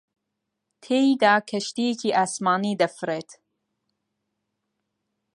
[0.83, 3.29] تێیدا کەشتییەکی ئاسمانی دەفڕێت